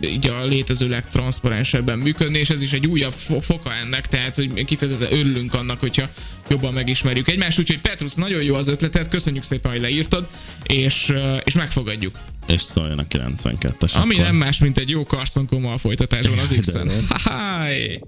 [0.02, 4.66] így a létező legtranszparensebben működni, és ez is egy újabb fo- foka ennek, tehát hogy
[4.66, 6.10] kifejezetten örülünk annak, hogyha
[6.50, 10.28] jobban megismerjük egymást, úgyhogy Petrus, nagyon jó az ötleted, köszönjük szépen, hogy leírtad,
[10.64, 12.16] és, és megfogadjuk.
[12.50, 14.02] És szóljon a 92-es.
[14.02, 14.26] Ami akkor.
[14.26, 16.90] nem más, mint egy jó karszonkommal folytatásban az X-en.
[17.24, 18.00] Háj!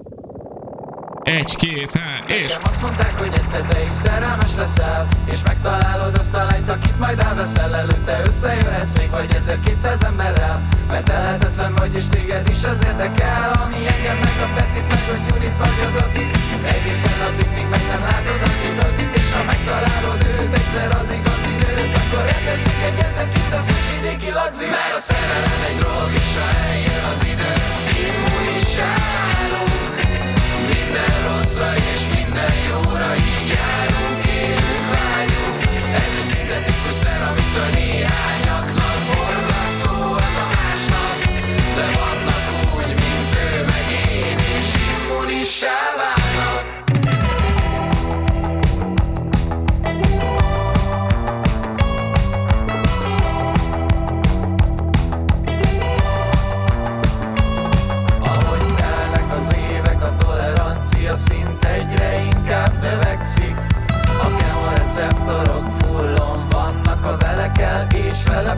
[1.23, 2.51] Egy, két, há, és...
[2.51, 6.99] Nekem azt mondták, hogy egyszer te is szerelmes leszel És megtalálod azt a lányt, akit
[6.99, 12.83] majd elveszel Előtte összejöhetsz még vagy 1200 emberrel Mert elhetetlen vagy és téged is az
[12.85, 16.37] érdekel Ami engem meg a Petit, meg a Gyurit vagy az Atit
[16.75, 21.53] Egészen addig, míg meg nem látod az igazit És ha megtalálod őt, egyszer az igazi
[21.61, 23.00] nőt Akkor rendezzük egy 1900-as
[24.51, 27.53] lagzi Mert a szerelem egy drog, és ha eljön az idő
[28.07, 29.93] Immunisálunk.
[30.71, 31.90] Minden rosszra és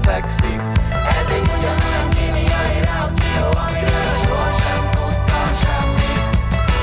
[0.07, 0.59] fekszik.
[1.19, 6.21] Ez egy ugyanolyan kémiai reakció, amiről sohasem tudtam semmit.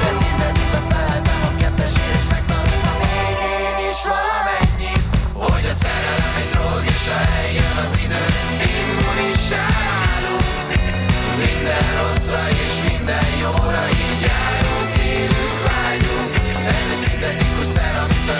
[0.03, 5.05] De tizedikbe feleltem a kettesért, és megtanultam még én is valamennyit.
[5.43, 8.25] Hogy a szerelem egy drog, és ha eljön az idő,
[8.79, 10.49] immunissá válunk
[11.45, 16.31] minden rosszra és minden jóra így járunk, élünk, vágyunk.
[16.79, 18.40] Ez egy szintetikus szer, amitől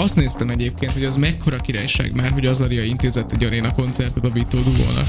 [0.00, 4.24] Azt néztem egyébként, hogy az mekkora királyság már, hogy az Aria intézett egy aréna koncertet
[4.24, 5.06] a Vito Dugónak.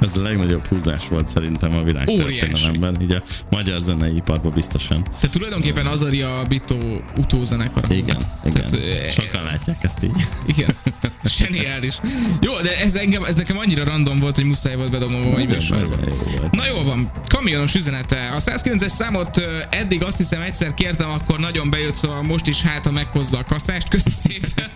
[0.00, 2.38] Ez a legnagyobb húzás volt szerintem a világ Óriási.
[2.38, 5.02] történelemben, így a magyar zenei iparban biztosan.
[5.02, 6.76] Tehát tulajdonképpen az Aria a Vito
[7.16, 8.66] utózenekara Igen, igen.
[8.70, 10.26] Tehát, Sokan látják ezt így.
[10.46, 10.68] Igen.
[11.26, 11.94] Zseniális.
[12.40, 15.46] Jó, de ez, engem, ez nekem annyira random volt, hogy muszáj volt bedobnom a mai
[15.46, 15.96] műsorba.
[16.52, 18.28] Na jól van, kamionos üzenete.
[18.36, 22.84] A 109-es számot eddig azt hiszem egyszer kértem, akkor nagyon bejött, szóval most is hát,
[22.84, 23.88] ha meghozza a kaszást.
[23.88, 24.70] Köszi szépen.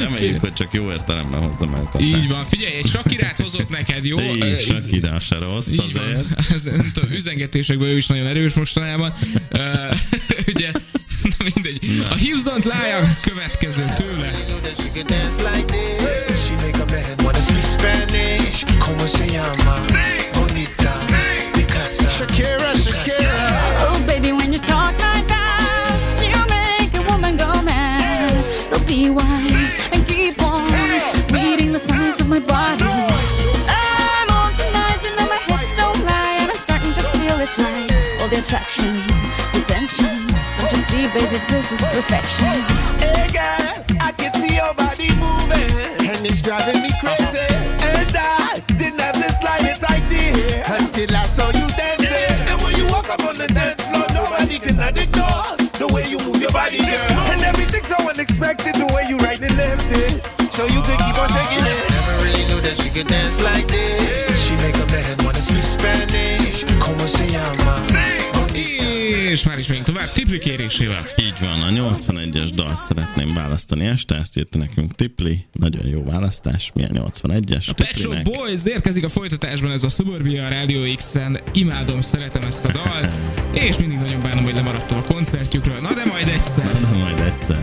[0.00, 2.06] Reméljük, hogy csak jó értelemben hozza meg a kasszát.
[2.08, 4.18] Így van, figyelj, egy sakirát hozott neked, jó?
[4.18, 5.86] Ez- Shakira se rossz Így van.
[6.04, 6.52] azért.
[6.52, 9.12] Ez, nem tudom, üzengetésekben ő is nagyon erős mostanában.
[10.54, 10.70] Ugye
[12.18, 14.39] Hips Don't Lie a következő tőle.
[15.00, 16.46] She dance like this.
[16.46, 18.66] She make a man wanna speak Spanish.
[18.78, 19.80] Como se llama?
[20.34, 20.92] Bonita.
[21.54, 22.04] Picasa.
[22.06, 23.32] Shakira, Shakira.
[23.88, 28.44] Oh, baby, when you talk like that, you make a woman go mad.
[28.68, 30.70] So be wise and keep on
[31.32, 32.84] reading the signs of my body.
[32.84, 37.58] I'm on tonight, you know my hips don't lie, and I'm starting to feel it's
[37.58, 37.90] right.
[38.20, 38.92] All the attraction,
[39.54, 40.26] the tension.
[40.58, 42.52] Don't you see, baby, this is perfection.
[43.00, 43.79] Hey girl,
[46.40, 47.52] it's driving me crazy.
[47.84, 52.36] And I didn't have the slightest idea until I saw you dancing.
[52.48, 56.18] And when you walk up on the dance floor, nobody can ignore the way you
[56.18, 57.32] move your body, girl.
[57.32, 60.22] And everything's so unexpected, the way you right and left it.
[60.52, 61.78] So you could keep on shaking it.
[61.90, 64.40] Never really knew that she could dance like this.
[64.46, 66.64] She make a man wanna speak Spanish.
[66.80, 67.69] Como se llama?
[69.30, 71.06] És már is megyünk tovább Tipli kérésével.
[71.18, 76.70] Így van, a 81-es dalt szeretném választani este, ezt írta nekünk Tipli, nagyon jó választás,
[76.74, 78.22] milyen 81-es A Pet Shop.
[78.22, 81.40] Boys érkezik a folytatásban, ez a Suburbia Radio X-en.
[81.52, 83.12] Imádom, szeretem ezt a dalt,
[83.68, 85.80] és mindig nagyon bánom, hogy lemaradtam a koncertjükről.
[85.80, 86.80] Na de majd egyszer.
[86.80, 87.60] Na, majd egyszer.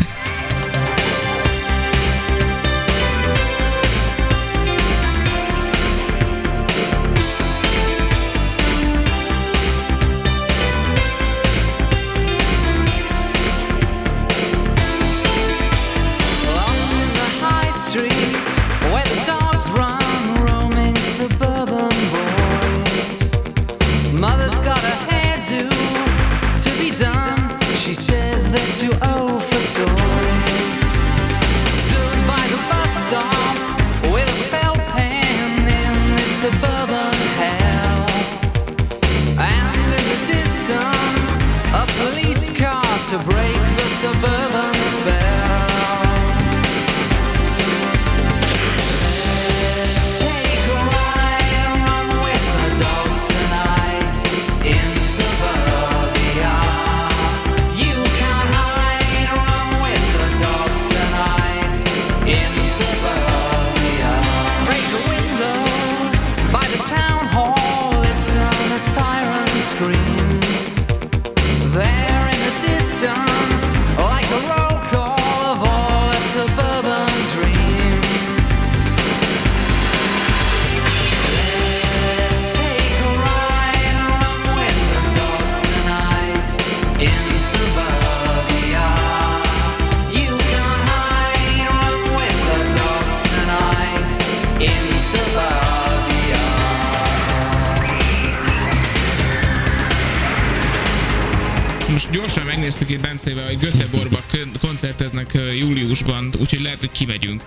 [106.88, 107.44] Hogy kimegyünk.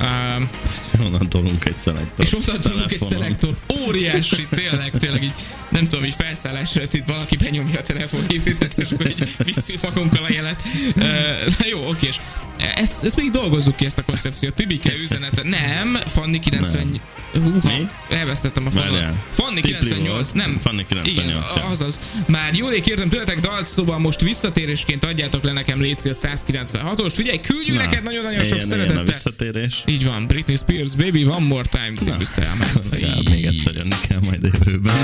[0.00, 2.24] Uh, Onnan tolunk egy szelektor.
[2.24, 5.32] és ott tudunk egy szelektor, óriási, tényleg, tényleg így,
[5.70, 10.32] nem tudom, így felszállásra itt valaki benyomja a telefonhívítőt, és akkor így visszük magunkkal a
[10.32, 10.62] jelet.
[10.96, 11.02] Uh,
[11.58, 12.20] na jó, oké, és
[12.74, 14.54] ezt, ezt még dolgozzuk ki, ezt a koncepciót.
[14.54, 15.42] Tibike üzenete.
[15.42, 17.00] Nem, Fanni 90...
[17.42, 19.04] Húha, elvesztettem a fonalat.
[19.30, 20.34] Fanni Tipli 98, volt.
[20.34, 20.58] nem.
[20.58, 21.98] Fanni 98, Igen, azaz.
[22.26, 27.12] Már jól kértem tőletek dalt, szóval most visszatérésként adjátok le nekem Léci a 196-ost.
[27.14, 29.04] Figyelj, küldjük Na, neked nagyon-nagyon sok éljen a szeretettel.
[29.04, 29.82] visszatérés.
[29.86, 32.24] Így van, Britney Spears, Baby One More Time című.
[32.90, 34.94] Legalább még egyszer jönni kell majd jövőben.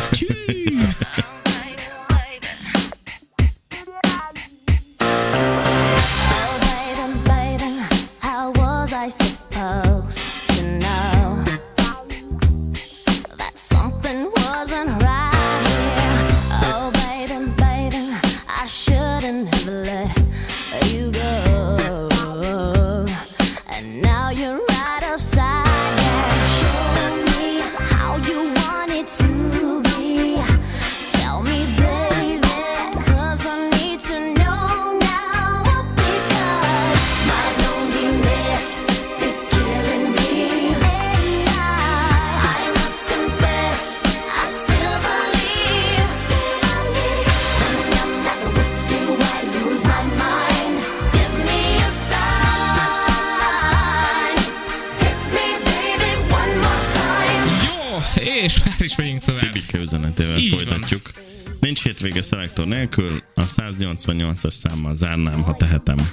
[62.70, 66.10] Nélkül, a 188-as számmal zárnám, ha tehetem.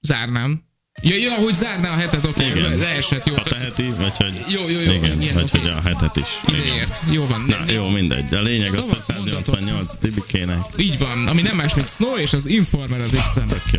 [0.00, 0.70] Zárnám.
[1.02, 2.78] Ja, ja, hogy zárná a hetet, oké, okay, Igen.
[2.78, 3.34] leesett, jó.
[3.34, 4.44] Ha teheti, vagy hogy...
[4.48, 5.58] Jó, jó, jó, Igen, igen, vagy oké.
[5.58, 6.28] hogy a hetet is.
[6.46, 6.60] Igen.
[6.60, 7.02] Ideért.
[7.10, 7.44] Jó van.
[7.48, 8.34] Na, jó, mindegy.
[8.34, 10.58] A lényeg az, Szóval hogy 188 Tibikének.
[10.76, 13.46] Így van, ami nem más, mint Snow és az Informer az X-en.
[13.46, 13.78] Tök jó.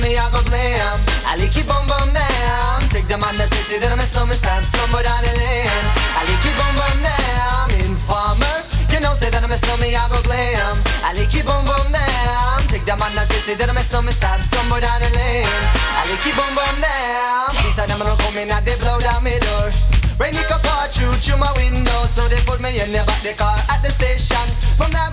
[0.00, 0.96] Me, I go blam.
[1.26, 2.80] I like keep on bum down.
[2.88, 5.86] Take the man that says say that I'm a snowman, stab somewhere down the lane.
[6.16, 7.66] I like keep on bum down.
[7.84, 8.56] Informer,
[8.88, 10.76] you know say that I'm a snowman, I go glam.
[11.04, 12.62] I like keep on bum down.
[12.70, 15.64] Take the man that says say that I'm a snowman, stab somewhere down the lane.
[15.98, 17.52] I like keep on bum down.
[17.60, 19.68] These are them don't come in they blow down my door.
[20.16, 20.60] Rain it can
[20.96, 23.90] through through my window, so they put me in the back the car at the
[23.90, 24.46] station.
[24.80, 25.12] From that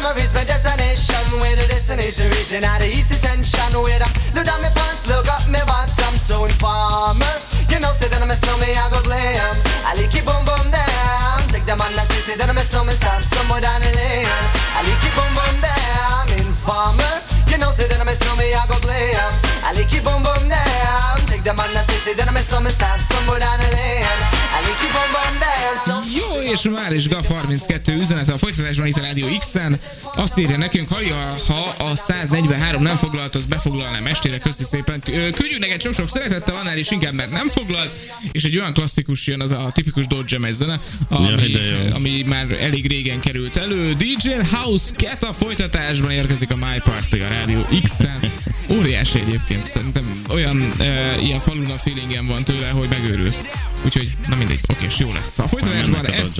[0.00, 1.20] point on, I reach my destination.
[1.40, 3.72] Where the destination region out of east detention.
[3.76, 6.16] Where I look down my pants, look up my bottom.
[6.16, 7.34] So informer,
[7.68, 9.56] you know, say that I'm a snowman, I go glam.
[9.84, 11.38] I like it boom boom down.
[11.48, 14.28] Take the man that say, say that I'm a snowman, stop somewhere down the lane.
[14.76, 16.24] I like it boom boom down.
[16.40, 17.14] Informer,
[17.50, 19.30] you know, say that I'm a snowman, I go glam.
[19.64, 21.16] I like it boom boom down.
[21.28, 24.09] Take the man that say, say that I'm a snowman, stop somewhere down the lane.
[26.52, 29.80] És már is GAF 32 üzenete a folytatásban itt a Rádió X-en.
[30.14, 35.00] Azt írja nekünk, Halja, ha a 143 nem foglalt, az befoglalnám estére, köszi szépen.
[35.10, 37.96] Küldjük neked sok-sok szeretettel, annál is inkább, mert nem foglalt,
[38.32, 41.52] és egy olyan klasszikus jön, az a tipikus Dodge Jam zene, ami,
[41.92, 43.92] ami már elég régen került elő.
[43.92, 48.20] DJ House Cat a folytatásban érkezik a My Party a Rádió X-en.
[48.70, 53.42] Óriási egyébként, szerintem olyan e, ilyen faluna feelingem van tőle, hogy megőrülsz.
[53.84, 55.38] Úgyhogy, na mindegy, oké, és jó lesz.
[55.38, 56.39] A folytatásban ez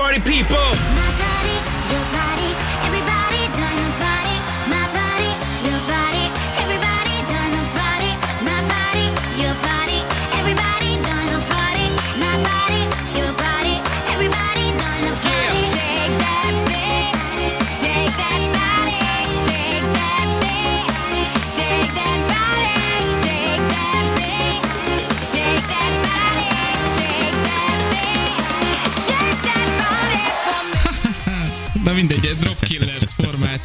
[0.00, 1.09] Party people!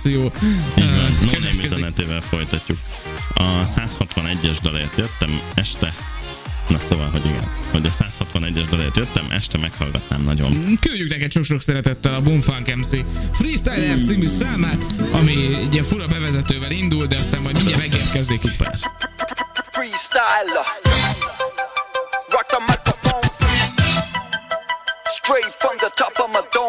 [0.06, 0.32] Formáció.
[0.78, 1.66] Így van, no következik.
[1.66, 2.78] üzenetével folytatjuk.
[3.34, 5.94] A 161-es dalért jöttem, este
[6.68, 10.78] Na szóval, hogy igen, hogy a 161-es dalért jöttem, este meghallgatnám nagyon.
[10.82, 12.90] Küldjük neked sok-sok szeretettel a Boomfunk MC
[13.34, 18.38] Freestyler című számát, ami egy ilyen fura bevezetővel indul, de aztán majd mindjárt megérkezik.
[18.38, 18.80] Szuper.
[19.72, 20.66] freestyler.
[22.32, 23.30] Rock the microphone.
[25.08, 26.65] Straight from the top of my dome.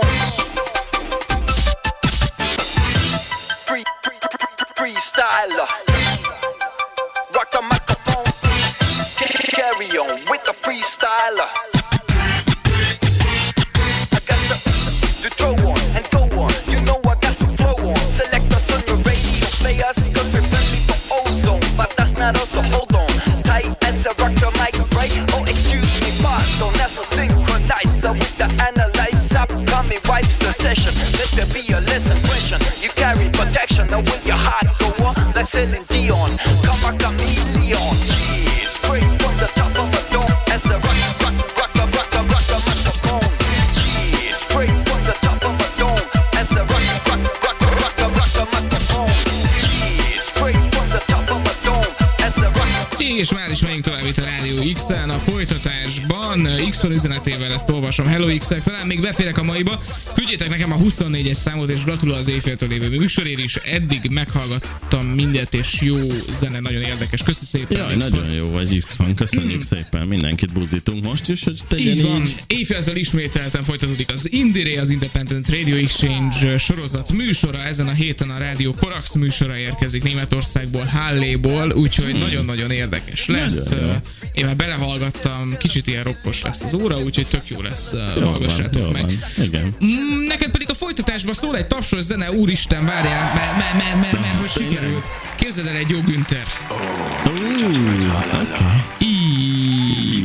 [53.14, 58.06] És már is megyünk tovább itt a Rádió X-en, a folytatásban x üzenetével ezt olvasom.
[58.06, 59.82] Hello x talán még beférek a maiba.
[60.14, 63.56] Küldjétek nekem a 24-es számot, és gratulál az éjféltől lévő műsorért is.
[63.56, 65.98] Eddig meghallgattam mindet, és jó
[66.30, 67.22] zene, nagyon érdekes.
[67.22, 67.78] Köszi szépen.
[67.78, 72.20] Jaj, nagyon jó vagy van, köszönjük szépen, mindenkit buzdítunk most is, hogy tegyen Így van,
[72.20, 72.34] így.
[72.46, 77.62] éjféltől ismételten folytatódik az Indire, az Independent Radio Exchange sorozat műsora.
[77.62, 82.95] Ezen a héten a Rádió Korax műsora érkezik Németországból, Halléból, úgyhogy nagyon-nagyon érdekes
[83.26, 83.68] lesz.
[83.68, 83.92] Nagyon jó.
[84.32, 88.22] Én már belehallgattam, kicsit ilyen rokkos lesz az óra, úgyhogy tök jó lesz, Jó van,
[88.30, 89.02] hallgassátok jó meg.
[89.02, 89.44] van.
[89.44, 89.74] Igen.
[89.84, 94.20] Mm, Neked pedig a folytatásban szól egy tapsos zene, úristen, várjál, mert mer, mer, mer,
[94.20, 95.04] mer, hogy sikerült.
[95.36, 96.46] Képzeld el egy jó Günther.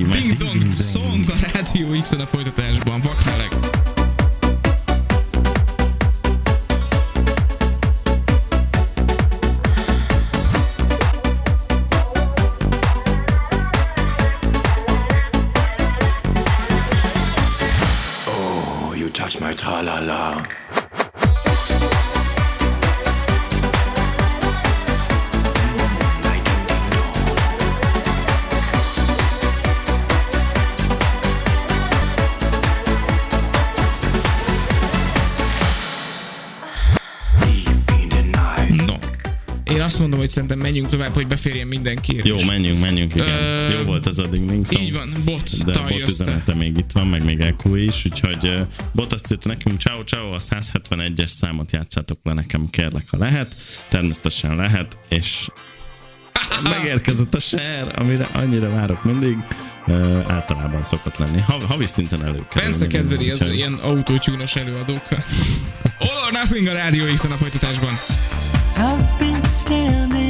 [0.09, 3.70] Ding Dong Song a Rádió X-en a folytatásban, vakmeleg.
[19.33, 20.60] Oh, you touch my tra-la-la.
[39.91, 42.21] Azt mondom, hogy szerintem menjünk tovább, hogy beférjen mindenki.
[42.23, 43.43] Jó, menjünk, menjünk, igen.
[43.43, 44.83] Ö, Jó volt ez a ding ding song.
[44.83, 48.53] Így van, bot, De bot üzenete még itt van, meg még EQ is, úgyhogy
[48.91, 53.55] bot azt írta nekünk, ciao ciao, a 171-es számot játszátok le nekem, kérlek, ha lehet.
[53.89, 55.47] Természetesen lehet, és
[56.63, 59.37] megérkezett a share, amire annyira várok mindig.
[59.87, 61.39] Uh, általában szokott lenni.
[61.39, 62.69] Ha, havi szinten előkerül.
[62.69, 65.23] Bence kedveli az ilyen autótyúnos előadókkal.
[65.99, 67.93] All or Nothing a Rádió x a folytatásban.
[68.77, 70.20] I've been standing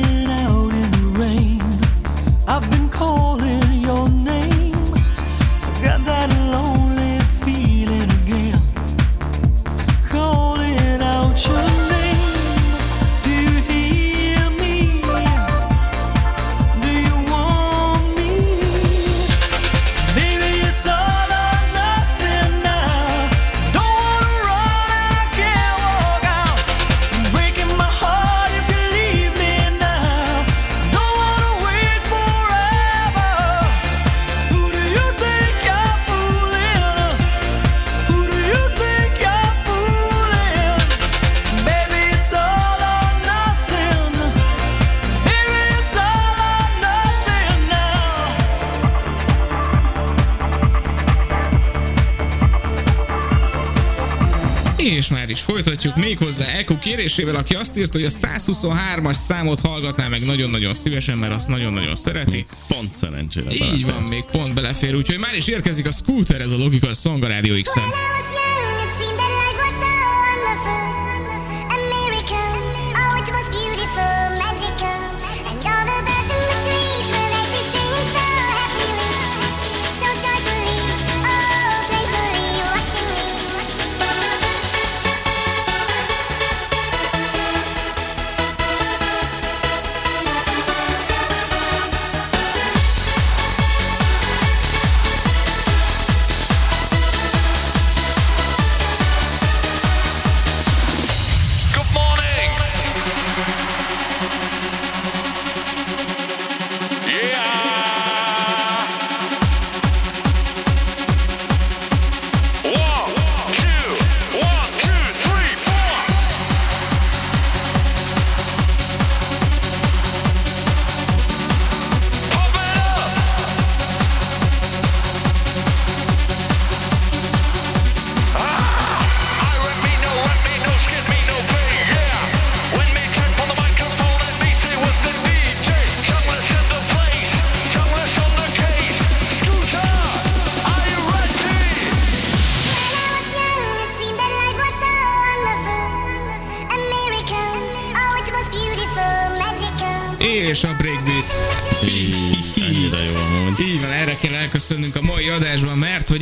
[55.82, 61.18] folytatjuk méghozzá Eko kérésével, aki azt írta, hogy a 123-as számot hallgatná meg nagyon-nagyon szívesen,
[61.18, 62.46] mert azt nagyon-nagyon szereti.
[62.68, 63.86] Pont szerencsére Így belefér.
[63.86, 67.62] van, még pont belefér, úgyhogy már is érkezik a Scooter, ez a Song a Rádió
[67.62, 67.84] X-en.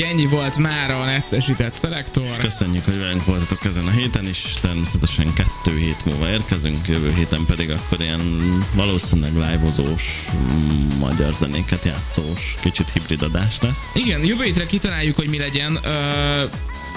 [0.10, 2.38] Ennyi volt már a neccesített szelektor.
[2.38, 4.42] Köszönjük, hogy velünk voltatok ezen a héten is.
[4.62, 8.42] Természetesen kettő hét múlva érkezünk, jövő héten pedig akkor ilyen
[8.74, 13.92] valószínűleg live-ozós, mm, magyar zenéket játszós, kicsit hibrid adás lesz.
[13.94, 15.80] Igen, jövő hétre kitaláljuk, hogy mi legyen.
[15.84, 16.44] Ö,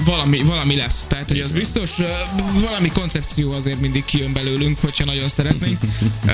[0.04, 1.04] valami, valami lesz.
[1.08, 1.90] Tehát, hogy az biztos,
[2.54, 5.78] valami koncepció azért mindig kijön belőlünk, hogyha nagyon szeretnénk.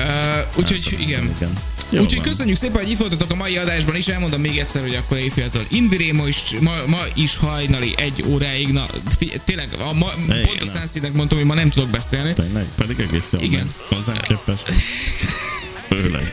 [0.59, 1.35] Úgyhogy igen.
[1.35, 1.57] igen.
[1.89, 2.27] Jó Úgyhogy van.
[2.27, 4.07] köszönjük szépen, hogy itt voltatok a mai adásban is.
[4.07, 8.67] Elmondom még egyszer, hogy akkor éjféltől Indire ma is, ma, ma is hajnali egy óráig.
[8.67, 8.85] Na,
[9.17, 10.65] figyelj, tényleg, a ma, Igen, pont a.
[10.65, 12.33] Sunseed-nek mondtam, hogy ma nem tudok beszélni.
[12.33, 13.39] Tényleg, pedig egész jó.
[13.41, 13.73] Igen.
[13.89, 14.71] Hozzánk képest.
[15.89, 16.29] Főleg.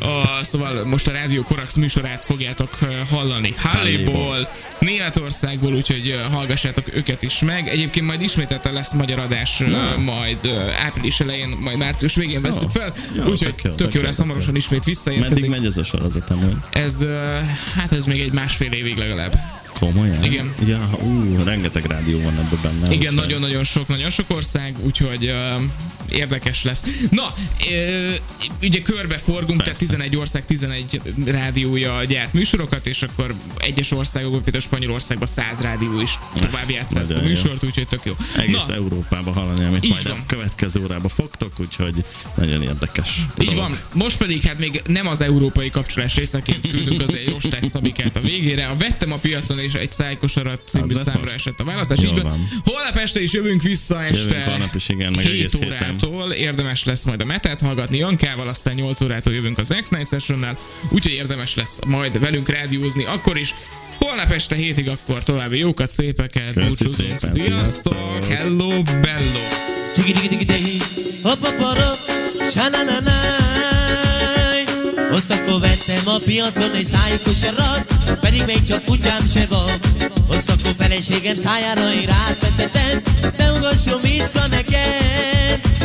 [0.00, 2.78] A, szóval most a Rádió Korax műsorát fogjátok
[3.10, 4.48] hallani Halléból,
[4.78, 7.68] Németországból, úgyhogy hallgassátok őket is meg.
[7.68, 9.96] Egyébként majd ismételten lesz magyar adás, Na.
[10.04, 10.38] majd
[10.84, 12.92] április elején, majd március végén veszük fel,
[13.26, 15.50] úgyhogy tök jó, lesz, hamarosan ismét Meddig visszaérkezik.
[15.50, 16.56] megy ez a sorozat amúgy?
[16.70, 17.04] Ez,
[17.74, 19.38] hát ez még egy másfél évig legalább.
[19.78, 20.24] Komolyan?
[20.24, 20.54] Igen.
[20.66, 22.94] Ja, ú, rengeteg rádió van ebben benne.
[22.94, 25.62] Igen, nagyon-nagyon sok, nagyon sok ország, úgyhogy uh,
[26.12, 26.82] érdekes lesz.
[27.10, 27.34] Na,
[27.70, 28.14] uh,
[28.62, 34.62] ugye körbe forgunk, tehát 11 ország, 11 rádiója gyárt műsorokat, és akkor egyes országokban, például
[34.62, 37.26] Spanyolországban 100 rádió is tovább játsza ezt a jó.
[37.26, 38.12] műsort, úgyhogy tök jó.
[38.38, 40.18] Egész Na, Európába hallani, amit Így majd van.
[40.18, 42.04] a következő órába fogtok, úgyhogy
[42.36, 43.16] nagyon érdekes.
[43.40, 43.60] Így dolog.
[43.60, 43.78] van.
[43.92, 48.20] Most pedig hát még nem az európai kapcsolás részeként küldünk az egy rostás szabikát a
[48.20, 48.66] végére.
[48.66, 52.00] A vettem a piacon és egy szájkosarat című számra esett a választás.
[52.00, 52.30] Jól Így van.
[52.30, 52.40] van.
[52.64, 54.28] Holnap este is jövünk vissza este.
[54.28, 55.95] Jövünk holnap is, igen, meg 7 egész héten.
[56.04, 60.58] Órától érdemes lesz majd a metet hallgatni Jankával, aztán 8 órától jövünk az X-Night Sessionnel,
[60.90, 63.54] úgyhogy érdemes lesz majd velünk rádiózni akkor is.
[63.98, 67.20] Holnap este hétig akkor további jókat, szépeket, búcsúzunk.
[67.20, 67.40] Sziasztok!
[67.40, 68.24] sziasztok!
[68.24, 69.40] Hello, bello!
[69.94, 70.82] Diggy.
[71.22, 71.98] Up up up up.
[72.50, 73.14] Sanananaj
[75.10, 77.86] Azt akkor vettem a piacon egy szájkosarat
[78.20, 79.70] Pedig még csak kutyám se van
[80.28, 83.02] akkor feleségem szájára én rátetettem
[83.36, 84.96] De ugasson vissza nekem
[85.62, 85.75] ne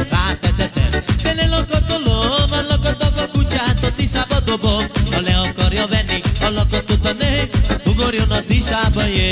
[1.61, 4.83] lakatolom, a lakatok a kutyát A tiszába dobom.
[5.11, 5.39] Ha le
[6.41, 7.05] a lakatot
[7.85, 9.29] Ugorjon a tiszába jé.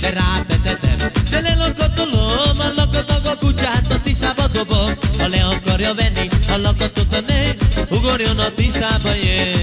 [0.00, 1.40] De rátetettem De
[2.58, 4.90] a lakatok a kutyát A tiszába dobom.
[5.18, 7.56] Ha le akarja venni a lakatot a nő
[7.90, 9.55] Ugorjon a tiszába jé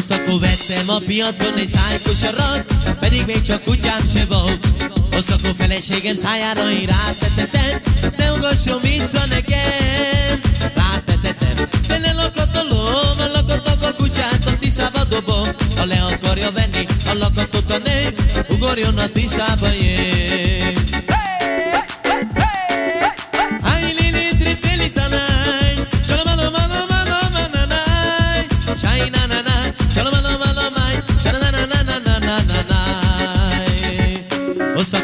[0.00, 2.64] azt akkor vettem a piacon egy szájkosarat
[3.00, 4.68] Pedig még csak kutyám se volt
[5.16, 7.80] Azt akkor feleségem szájára én rátetettem
[8.16, 10.40] Ne ugasson vissza nekem.
[10.74, 15.44] Rátetettem De ne lakatolom, a lakatok a kutyát A tiszába dobom.
[15.76, 18.14] Ha le akarja venni a lakatot a nő
[18.48, 20.89] Ugorjon a tiszába jé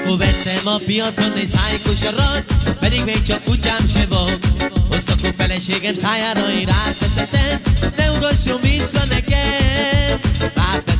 [0.07, 2.45] Akkor vettem a piacon egy szájkosarat
[2.81, 4.47] Pedig még csak kutyám se volt
[4.91, 7.61] Azt akkor feleségem szájára én rátetettem
[7.97, 10.21] Ne ugasson vissza nekem.
[10.55, 10.96] Rátetettem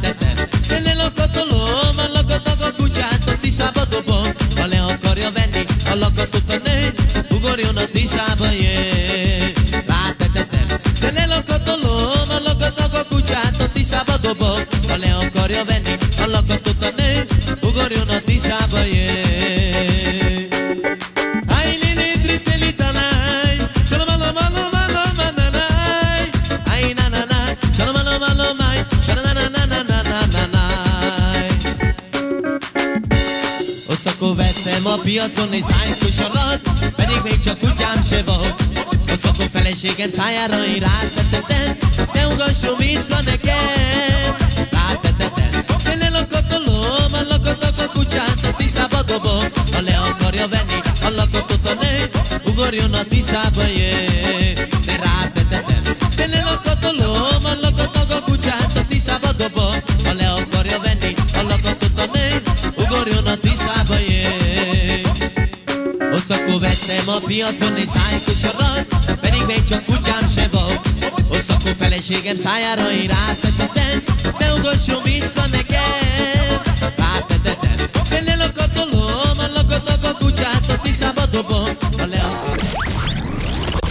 [35.39, 36.61] a egy szájkosarat
[36.97, 38.55] Pedig még csak kutyám se volt
[39.13, 41.77] Azt akkor feleségem szájára én rátetettem
[42.13, 44.37] Ne ugasson vissza nekem.
[44.71, 49.45] Rátetettem De ne lakatolom, a lakatok a kutyát A tiszába dobom.
[49.73, 52.11] Ha le akarja venni a lakatot a nő
[52.45, 53.91] Ugorjon a tiszába, jé.
[53.91, 54.16] De
[67.17, 68.87] a piacon egy szájkosarat
[69.21, 70.81] Pedig még csak kutyám se volt
[71.29, 74.03] Azt akkor feleségem szájára én rátetettem
[74.39, 76.61] Ne ugasson vissza nekem.
[76.97, 77.77] Rátetettem
[78.11, 81.65] De ne lakatolom, a lakatok a kutyát A tiszába dobom
[81.99, 82.21] Ha le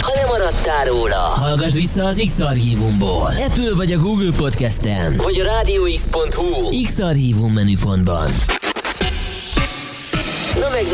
[0.02, 3.32] Ha lemaradtál róla, hallgass vissza az X-Archívumból.
[3.48, 8.30] Apple vagy a Google Podcasten, vagy a rádióx.hu X-Archívum menüpontban.